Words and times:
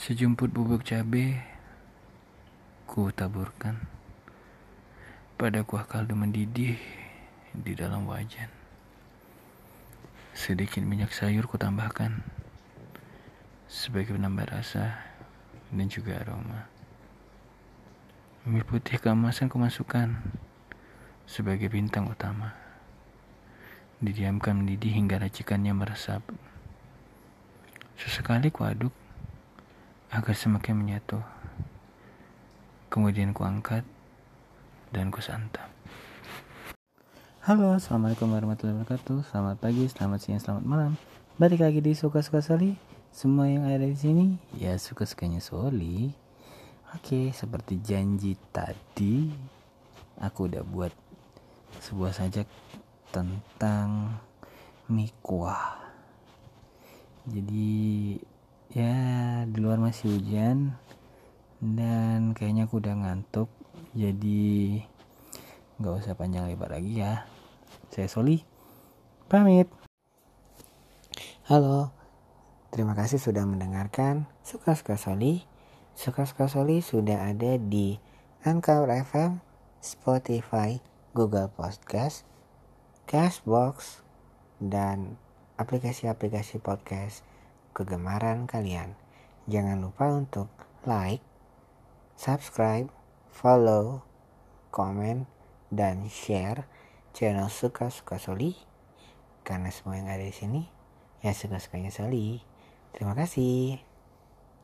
Sejumput 0.00 0.48
bubuk 0.48 0.80
cabai 0.80 1.36
ku 2.88 3.12
taburkan 3.12 3.76
pada 5.36 5.60
kuah 5.60 5.84
kaldu 5.84 6.16
mendidih 6.16 6.80
di 7.52 7.76
dalam 7.76 8.08
wajan. 8.08 8.48
Sedikit 10.32 10.80
minyak 10.88 11.12
sayur 11.12 11.44
ku 11.44 11.60
tambahkan 11.60 12.16
sebagai 13.68 14.16
penambah 14.16 14.48
rasa 14.48 15.04
dan 15.68 15.92
juga 15.92 16.16
aroma. 16.16 16.64
Mie 18.48 18.64
putih 18.64 18.96
keemasan 18.96 19.52
ku 19.52 19.60
masukkan 19.60 20.16
sebagai 21.28 21.68
bintang 21.68 22.08
utama. 22.08 22.56
Didiamkan 24.00 24.64
mendidih 24.64 24.96
hingga 24.96 25.20
racikannya 25.20 25.76
meresap. 25.76 26.24
Sesekali 28.00 28.48
ku 28.48 28.64
aduk 28.64 28.96
agar 30.10 30.34
semakin 30.34 30.74
menyatu. 30.74 31.22
Kemudian 32.90 33.30
ku 33.30 33.46
angkat 33.46 33.86
dan 34.90 35.14
ku 35.14 35.22
santap. 35.22 35.70
Halo, 37.46 37.78
assalamualaikum 37.78 38.28
warahmatullahi 38.28 38.82
wabarakatuh. 38.82 39.24
Selamat 39.30 39.56
pagi, 39.62 39.86
selamat 39.86 40.18
siang, 40.18 40.42
selamat 40.42 40.64
malam. 40.66 40.92
Balik 41.38 41.62
lagi 41.62 41.80
di 41.80 41.94
suka-suka 41.94 42.42
Soli. 42.42 42.74
Semua 43.10 43.50
yang 43.50 43.66
ada 43.66 43.86
di 43.86 43.98
sini, 43.98 44.38
ya 44.54 44.74
suka-sukanya 44.78 45.42
Soli. 45.42 46.10
Oke, 46.94 47.30
seperti 47.30 47.78
janji 47.78 48.34
tadi, 48.50 49.30
aku 50.18 50.50
udah 50.50 50.62
buat 50.66 50.92
sebuah 51.80 52.12
sajak 52.12 52.46
tentang 53.10 54.18
mie 54.90 55.14
kuah 55.22 55.78
jadi 57.30 58.18
ya 58.74 58.98
di 59.50 59.58
luar 59.58 59.82
masih 59.82 60.14
hujan 60.14 60.78
dan 61.58 62.38
kayaknya 62.38 62.70
aku 62.70 62.78
udah 62.78 62.94
ngantuk 62.94 63.50
jadi 63.98 64.78
nggak 65.82 65.94
usah 65.98 66.14
panjang 66.14 66.46
lebar 66.46 66.70
lagi 66.70 67.02
ya. 67.02 67.26
Saya 67.90 68.06
Soli 68.06 68.46
pamit. 69.26 69.66
Halo 71.50 71.90
terima 72.70 72.94
kasih 72.94 73.18
sudah 73.18 73.42
mendengarkan 73.42 74.30
suka-suka 74.46 74.94
Soli. 74.94 75.42
Suka-suka 75.98 76.46
Soli 76.46 76.78
sudah 76.78 77.26
ada 77.26 77.58
di 77.58 77.98
Anchor 78.46 78.86
FM 78.86 79.42
Spotify 79.82 80.78
Google 81.10 81.50
Podcast 81.50 82.22
Cashbox 83.10 84.06
dan 84.62 85.18
aplikasi-aplikasi 85.58 86.62
podcast 86.62 87.26
kegemaran 87.74 88.46
kalian. 88.46 88.94
Jangan 89.48 89.80
lupa 89.80 90.08
untuk 90.12 90.48
like, 90.84 91.24
subscribe, 92.16 92.92
follow, 93.32 94.04
komen, 94.74 95.24
dan 95.72 96.08
share 96.10 96.68
channel 97.16 97.48
Suka-Suka 97.48 98.20
Soli. 98.20 98.56
Karena 99.40 99.72
semua 99.72 99.96
yang 99.96 100.10
ada 100.12 100.22
di 100.22 100.34
sini, 100.34 100.62
ya 101.24 101.32
suka-sukanya 101.32 101.88
Soli. 101.88 102.42
Terima 102.92 103.16
kasih. 103.16 103.89